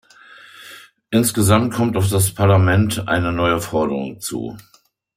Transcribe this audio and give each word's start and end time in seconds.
Insgesamt 1.11 1.75
kommt 1.75 1.95
auf 1.95 2.09
das 2.09 2.33
Parlament 2.33 3.07
eine 3.07 3.31
neue 3.31 3.61
Forderung 3.61 4.19
zu. 4.19 4.57